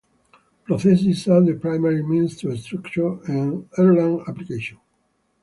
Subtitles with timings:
[0.63, 4.79] Processes are the primary means to structure an Erlang application.